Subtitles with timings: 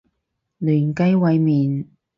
[0.57, 1.85] 嫩雞煨麵